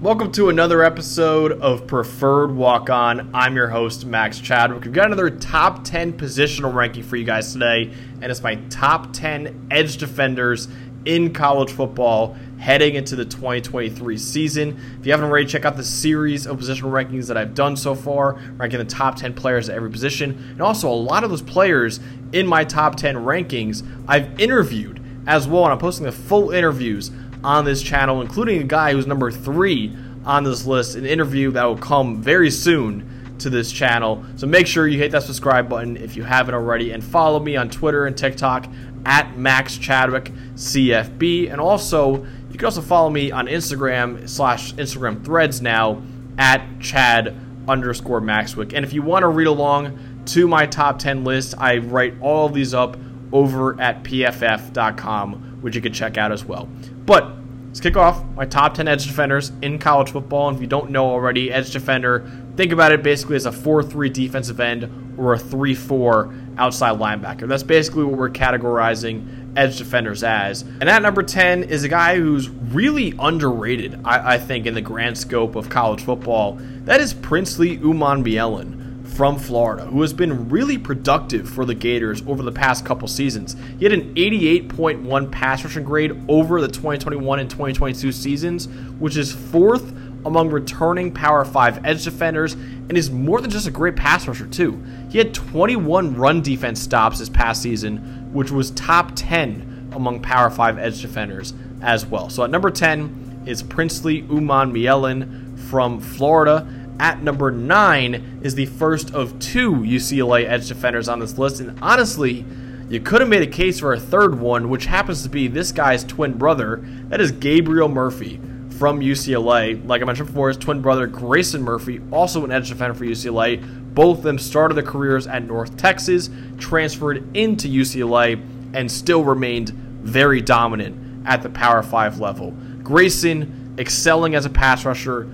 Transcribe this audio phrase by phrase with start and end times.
[0.00, 3.34] Welcome to another episode of Preferred Walk On.
[3.34, 4.84] I'm your host, Max Chadwick.
[4.84, 9.12] We've got another top 10 positional ranking for you guys today, and it's my top
[9.12, 10.68] 10 edge defenders
[11.04, 14.80] in college football heading into the 2023 season.
[15.00, 17.96] If you haven't already, check out the series of positional rankings that I've done so
[17.96, 20.30] far, ranking the top 10 players at every position.
[20.52, 21.98] And also, a lot of those players
[22.30, 27.10] in my top 10 rankings I've interviewed as well, and I'm posting the full interviews
[27.44, 29.94] on this channel, including a guy who's number three
[30.24, 34.24] on this list, an interview that will come very soon to this channel.
[34.36, 37.56] So make sure you hit that subscribe button if you haven't already, and follow me
[37.56, 38.66] on Twitter and TikTok
[39.04, 45.24] at Max Chadwick CFB, and also you can also follow me on Instagram slash Instagram
[45.24, 46.02] Threads now
[46.36, 47.34] at Chad
[47.68, 48.72] underscore Maxwick.
[48.74, 52.46] And if you want to read along to my top 10 list, I write all
[52.46, 52.96] of these up
[53.32, 56.68] over at pff.com, which you can check out as well.
[57.08, 57.32] But
[57.68, 60.48] let's kick off my top 10 edge defenders in college football.
[60.48, 63.82] And if you don't know already, edge defender, think about it basically as a 4
[63.82, 67.48] 3 defensive end or a 3 4 outside linebacker.
[67.48, 70.60] That's basically what we're categorizing edge defenders as.
[70.60, 74.82] And at number 10 is a guy who's really underrated, I, I think, in the
[74.82, 76.58] grand scope of college football.
[76.84, 78.87] That is Princely Umanmielen
[79.18, 83.56] from Florida, who has been really productive for the Gators over the past couple seasons.
[83.76, 88.68] He had an 88.1 pass rushing grade over the 2021 and 2022 seasons,
[89.00, 89.92] which is fourth
[90.24, 94.46] among returning Power 5 edge defenders, and is more than just a great pass rusher,
[94.46, 94.80] too.
[95.10, 100.48] He had 21 run defense stops this past season, which was top 10 among Power
[100.48, 102.30] 5 edge defenders as well.
[102.30, 106.72] So at number 10 is Princely Umanmielen from Florida.
[106.98, 111.60] At number nine is the first of two UCLA edge defenders on this list.
[111.60, 112.44] And honestly,
[112.88, 115.72] you could have made a case for a third one, which happens to be this
[115.72, 116.82] guy's twin brother.
[117.08, 118.40] That is Gabriel Murphy
[118.78, 119.84] from UCLA.
[119.86, 123.94] Like I mentioned before, his twin brother Grayson Murphy, also an edge defender for UCLA.
[123.94, 128.40] Both of them started their careers at North Texas, transferred into UCLA,
[128.72, 132.52] and still remained very dominant at the Power 5 level.
[132.82, 135.28] Grayson excelling as a pass rusher,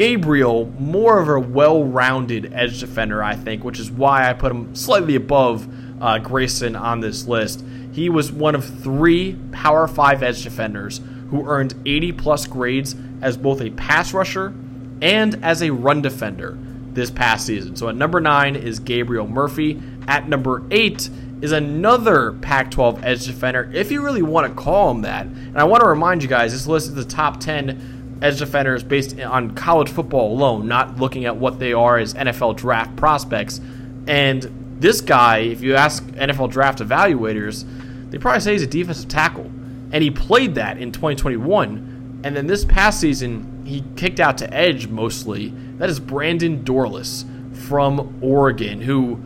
[0.00, 4.50] Gabriel, more of a well rounded edge defender, I think, which is why I put
[4.50, 5.68] him slightly above
[6.00, 7.62] uh, Grayson on this list.
[7.92, 13.36] He was one of three Power 5 edge defenders who earned 80 plus grades as
[13.36, 14.54] both a pass rusher
[15.02, 16.56] and as a run defender
[16.94, 17.76] this past season.
[17.76, 19.82] So at number nine is Gabriel Murphy.
[20.08, 21.10] At number eight
[21.42, 25.26] is another Pac 12 edge defender, if you really want to call him that.
[25.26, 28.82] And I want to remind you guys this list is the top 10 edge defenders
[28.82, 33.60] based on college football alone, not looking at what they are as NFL draft prospects.
[34.06, 37.64] And this guy, if you ask NFL draft evaluators,
[38.10, 39.50] they probably say he's a defensive tackle.
[39.92, 42.20] And he played that in 2021.
[42.22, 45.48] And then this past season, he kicked out to edge mostly.
[45.78, 47.24] That is Brandon Dorlus
[47.56, 49.20] from Oregon, who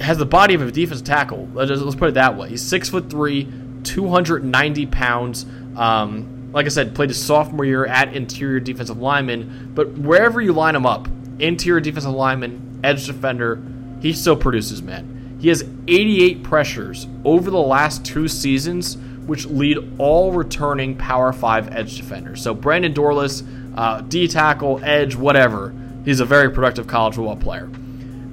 [0.00, 1.48] has the body of a defensive tackle.
[1.52, 2.50] Let's, put it that way.
[2.50, 3.48] He's six foot three,
[3.84, 5.46] 290 pounds.
[5.76, 9.72] Um, like I said, played his sophomore year at interior defensive lineman.
[9.74, 11.08] But wherever you line him up,
[11.40, 13.60] interior defensive lineman, edge defender,
[14.00, 15.36] he still produces, man.
[15.40, 21.72] He has 88 pressures over the last two seasons, which lead all returning Power 5
[21.72, 22.40] edge defenders.
[22.40, 23.44] So Brandon Dorlus,
[23.76, 27.68] uh, D tackle, edge, whatever, he's a very productive college football player.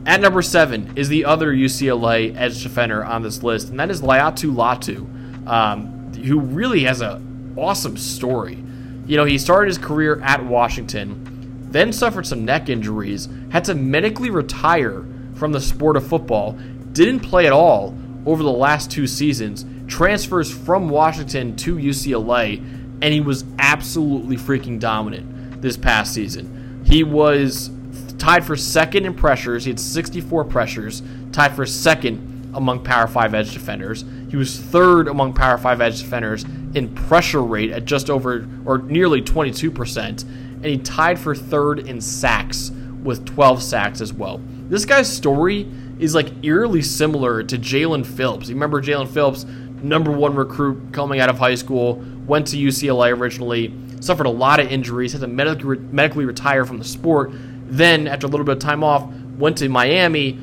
[0.06, 4.02] At number seven is the other UCLA edge defender on this list, and that is
[4.02, 7.22] Laiatu Latu, um, who really has a
[7.58, 8.64] awesome story.
[9.06, 13.76] You know, he started his career at Washington, then suffered some neck injuries, had to
[13.76, 16.54] medically retire from the sport of football,
[16.94, 22.58] didn't play at all over the last two seasons, transfers from Washington to UCLA,
[23.02, 26.84] and he was absolutely freaking dominant this past season.
[26.86, 27.72] He was
[28.18, 29.66] tied for second in pressures.
[29.66, 31.02] He had 64 pressures,
[31.32, 34.06] tied for second among Power 5 edge defenders.
[34.30, 38.80] He was third among Power 5 edge defenders in pressure rate at just over or
[38.80, 42.72] nearly 22%, and he tied for third in sacks
[43.04, 44.40] with 12 sacks as well.
[44.70, 45.70] This guy's story
[46.00, 48.48] is like eerily similar to Jaelan Phillips.
[48.48, 49.46] You remember Jaelan Phillips,
[49.82, 54.60] number one recruit coming out of high school, went to UCLA originally, suffered a lot
[54.60, 57.32] of injuries, had to medically, medically retire from the sport.
[57.68, 60.40] Then, after a little bit of time off, went to Miami,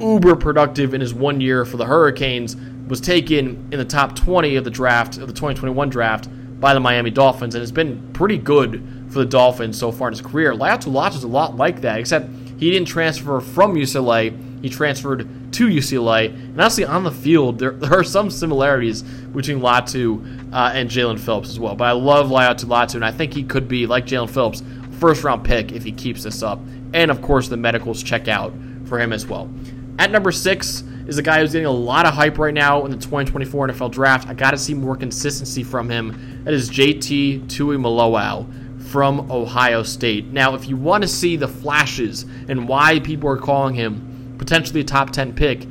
[0.00, 2.56] uber productive in his one year for the Hurricanes,
[2.88, 6.28] was taken in the top 20 of the draft, of the 2021 draft,
[6.60, 10.12] by the Miami Dolphins, and has been pretty good for the Dolphins so far in
[10.12, 10.52] his career.
[10.52, 15.68] Laiatu is a lot like that, except he didn't transfer from UCLA, he transferred to
[15.68, 16.26] UCLA.
[16.34, 21.18] And honestly, on the field, there, there are some similarities between Latu uh, and Jaelan
[21.18, 21.74] Phillips as well.
[21.74, 24.62] But I love Laiatu Latu, and I think he could be, like Jaelan Phillips,
[24.98, 26.60] first round pick if he keeps this up.
[26.92, 28.52] And of course, the medicals check out
[28.84, 29.50] for him as well.
[30.00, 32.90] At number six is a guy who's getting a lot of hype right now in
[32.90, 34.28] the 2024 NFL draft.
[34.28, 36.42] I got to see more consistency from him.
[36.44, 40.28] That is JT Tuimoloau from Ohio State.
[40.28, 44.80] Now, if you want to see the flashes and why people are calling him potentially
[44.80, 45.66] a top 10 pick,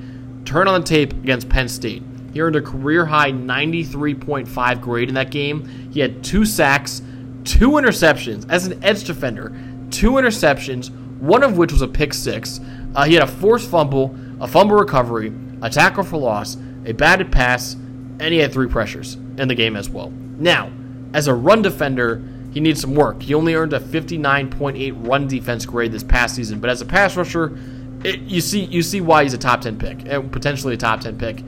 [0.45, 2.03] turn on the tape against Penn State.
[2.31, 5.89] He earned a career high 93.5 grade in that game.
[5.91, 7.01] He had two sacks,
[7.45, 9.57] two interceptions as an edge defender,
[9.89, 12.59] two interceptions, one of which was a pick six.
[12.95, 17.31] Uh, he had a forced fumble, a fumble recovery, a tackle for loss, a batted
[17.31, 20.11] pass, and he had three pressures in the game as well.
[20.37, 20.71] Now,
[21.13, 23.21] as a run defender, he needs some work.
[23.21, 27.15] He only earned a 59.8 run defense grade this past season, but as a pass
[27.15, 27.57] rusher,
[28.03, 31.01] it, you see you see why he's a top 10 pick and potentially a top
[31.01, 31.39] 10 pick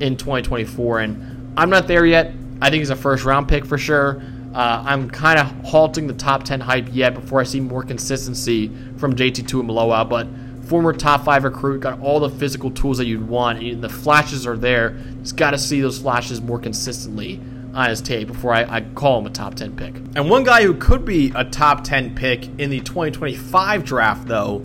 [0.00, 1.00] in 2024.
[1.00, 2.34] And I'm not there yet.
[2.60, 4.20] I think he's a first round pick for sure.
[4.52, 8.68] Uh, I'm kind of halting the top 10 hype yet before I see more consistency
[8.96, 10.26] from JT Tuimoloau, but
[10.70, 14.46] former top five recruit, got all the physical tools that you'd want, and the flashes
[14.46, 14.90] are there.
[15.20, 17.40] Just got to see those flashes more consistently
[17.74, 19.96] on his tape before I, I, call him a top 10 pick.
[20.14, 24.62] And one guy who could be a top 10 pick in the 2025 draft, though,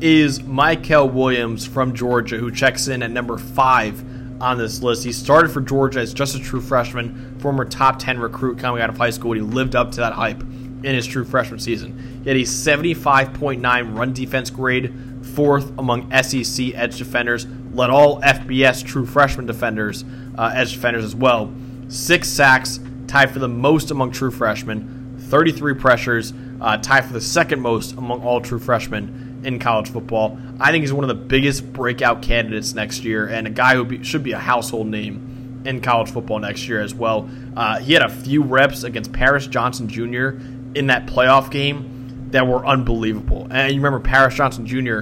[0.00, 4.04] is Mykel Williams from Georgia, who checks in at number five
[4.40, 5.02] on this list.
[5.02, 8.90] He started for Georgia as just a true freshman, former top 10 recruit coming out
[8.90, 9.32] of high school.
[9.32, 12.20] He lived up to that hype in his true freshman season.
[12.22, 14.94] He had a 75.9 run defense grade,
[15.34, 20.04] fourth among SEC edge defenders, led all FBS true freshman defenders,
[20.36, 21.52] uh, edge defenders as well.
[21.88, 27.20] Six sacks, tied for the most among true freshmen, 33 pressures, uh, tied for the
[27.20, 30.38] second most among all true freshmen in college football.
[30.58, 33.84] I think he's one of the biggest breakout candidates next year, and a guy who
[33.84, 37.28] be, should be a household name in college football next year as well.
[37.56, 40.30] Uh, he had a few reps against Paris Johnson Jr.
[40.74, 43.46] in that playoff game that were unbelievable.
[43.50, 45.00] And you remember Paris Johnson Jr.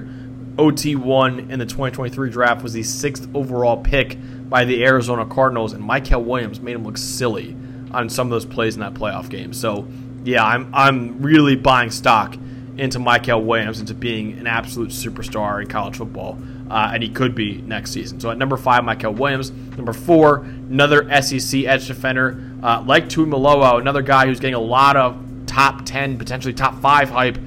[0.56, 4.18] OT1 in the 2023 draft was the sixth overall pick
[4.48, 7.56] by the Arizona Cardinals, and Mykel Williams made him look silly
[7.90, 9.52] on some of those plays in that playoff game.
[9.52, 9.86] So,
[10.24, 12.36] yeah, I'm I'm really buying stock
[12.78, 16.38] into Mykel Williams into being an absolute superstar in college football,
[16.70, 18.20] uh, and he could be next season.
[18.20, 19.50] So at number five, Mykel Williams.
[19.50, 24.96] Number four, another SEC edge defender uh, like Tuimoloau, another guy who's getting a lot
[24.96, 27.38] of top ten, potentially top five hype.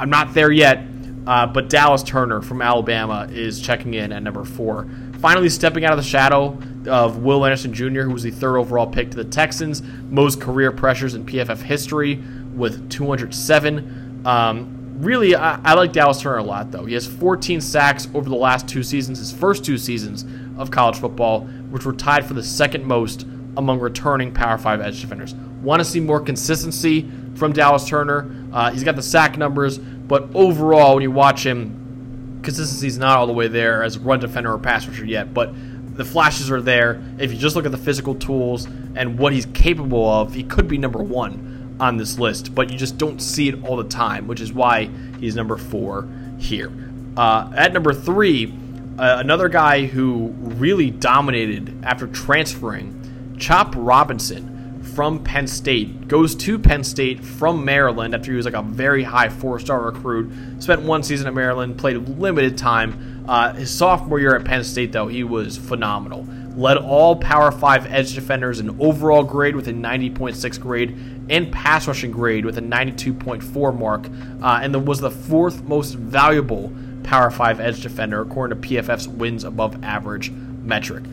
[0.00, 0.82] I'm not there yet,
[1.26, 4.88] uh, but Dallas Turner from Alabama is checking in at number four.
[5.20, 8.86] Finally, stepping out of the shadow of Will Anderson Jr., who was the third overall
[8.86, 12.22] pick to the Texans, most career pressures in PFF history
[12.54, 14.22] with 207.
[14.26, 16.84] Um, really, I, I, like Dallas Turner a lot, though.
[16.84, 20.24] He has 14 sacks over the last two seasons, his first two seasons
[20.58, 23.26] of college football, which were tied for the second most
[23.56, 25.34] among returning Power 5 edge defenders.
[25.62, 28.30] Want to see more consistency from Dallas Turner.
[28.52, 33.18] Uh, he's got the sack numbers, but overall, when you watch him, consistency is not
[33.18, 35.52] all the way there as a run defender or pass rusher yet, but
[35.96, 37.02] the flashes are there.
[37.18, 40.68] If you just look at the physical tools and what he's capable of, he could
[40.68, 44.26] be number one on this list, but you just don't see it all the time,
[44.26, 44.90] which is why
[45.20, 46.08] he's number four
[46.38, 46.72] here.
[47.16, 48.52] Uh, at number three,
[48.98, 54.53] uh, another guy who really dominated after transferring, Chop Robinson
[54.94, 59.02] from Penn State, goes to Penn State from Maryland after he was like a very
[59.02, 60.32] high four star recruit.
[60.60, 63.24] Spent one season at Maryland, played limited time.
[63.28, 66.26] Uh, his sophomore year at Penn State, though, he was phenomenal
[66.56, 70.90] led all Power 5 edge defenders in overall grade with a 90.6 grade
[71.28, 74.06] and pass rushing grade with a 92.4 mark,
[74.42, 79.44] uh, and was the fourth most valuable Power 5 edge defender according to PFF's wins
[79.44, 81.04] above average metric.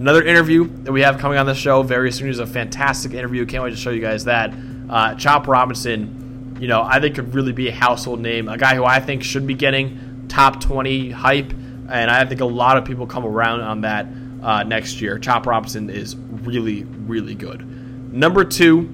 [0.00, 3.44] Another interview that we have coming on the show very soon is a fantastic interview.
[3.44, 4.50] Can't wait to show you guys that.
[4.88, 8.76] Uh, Chop Robinson, you know, I think could really be a household name, a guy
[8.76, 12.86] who I think should be getting top 20 hype, and I think a lot of
[12.86, 14.06] people come around on that
[14.42, 15.18] uh, next year.
[15.18, 18.10] Chop Robinson is really, really good.
[18.10, 18.88] Number two,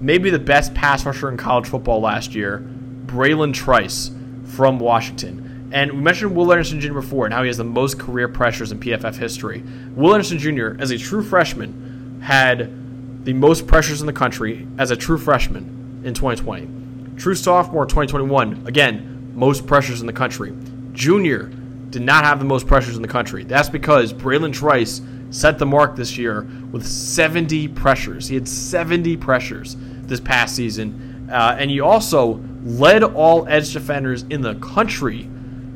[0.00, 2.66] maybe the best pass rusher in college football last year,
[3.04, 4.12] Bralen Trice
[4.46, 5.47] from Washington.
[5.70, 6.94] And we mentioned Will Anderson Jr.
[6.94, 9.62] before and how he has the most career pressures in PFF history.
[9.94, 14.90] Will Anderson Jr., as a true freshman, had the most pressures in the country as
[14.90, 17.18] a true freshman in 2020.
[17.18, 20.54] True sophomore 2021, again, most pressures in the country.
[20.92, 21.50] Junior,
[21.90, 23.44] did not have the most pressures in the country.
[23.44, 28.28] That's because Bralen Trice set the mark this year with 70 pressures.
[28.28, 31.28] He had 70 pressures this past season.
[31.30, 35.28] Uh, and he also led all edge defenders in the country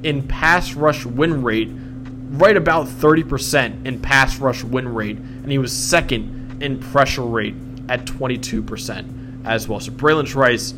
[0.02, 5.18] in pass rush win rate, right about 30% in pass rush win rate.
[5.18, 7.54] And he was second in pressure rate
[7.88, 9.80] at 22% as well.
[9.80, 10.74] So Bralen Trice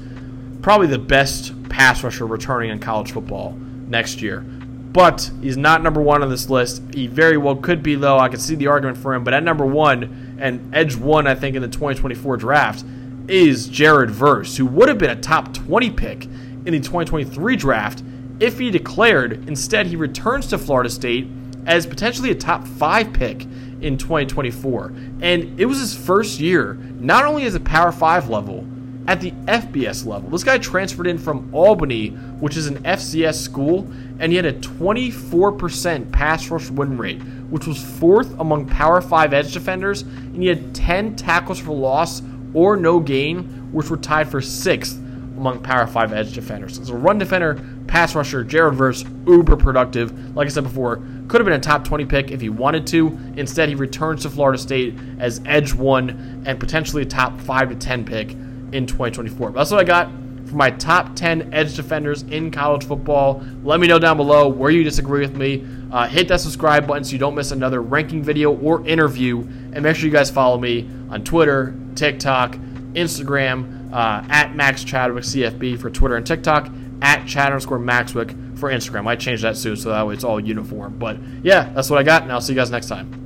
[0.63, 3.53] probably the best pass rusher returning in college football
[3.87, 4.41] next year.
[4.41, 6.83] But he's not number one on this list.
[6.95, 8.19] He very well could be, though.
[8.19, 9.25] I can see the argument for him.
[9.25, 12.85] But at number one, and edge one, I think, in the 2024 draft,
[13.27, 18.05] is Jared Verse, who would have been a top 20 pick in the 2023 draft
[18.41, 19.49] if he declared.
[19.49, 21.29] Instead, he returns to Florida State
[21.67, 23.47] as potentially a top five pick
[23.81, 24.93] in 2024.
[25.21, 28.67] And it was his first year, not only as a Power 5 level,
[29.07, 30.31] at the FBS level.
[30.31, 32.09] This guy transferred in from Albany,
[32.41, 33.87] which is an FCS school,
[34.19, 39.35] and he had a 24% pass rush win rate, which was fourth among Power 5
[39.35, 42.23] edge defenders, and he had 10 tackles for loss
[42.55, 44.97] or no gain, which were tied for sixth
[45.37, 46.79] among Power 5 edge defenders.
[46.79, 47.61] As a run defender,
[47.95, 50.35] pass rusher, Jared Verse, uber productive.
[50.35, 50.97] Like I said before,
[51.29, 53.17] could have been a top 20 pick if he wanted to.
[53.37, 57.77] Instead, he returns to Florida State as edge one and potentially a top 5 to
[57.77, 58.33] 10 pick
[58.73, 59.53] in 2024.
[59.53, 60.09] But that's what I got
[60.49, 63.45] for my top 10 edge defenders in college football.
[63.63, 65.65] Let me know down below where you disagree with me.
[65.93, 69.39] Uh, hit that subscribe button so you don't miss another ranking video or interview.
[69.73, 72.57] And make sure you guys follow me on Twitter, TikTok,
[72.95, 76.69] Instagram, uh, at Max Chadwick CFB for Twitter and TikTok,
[77.03, 79.07] at Chad underscore Maxwick for Instagram.
[79.07, 80.99] I change that soon so that way it's all uniform.
[80.99, 83.24] But yeah, that's what I got, and I'll see you guys next time.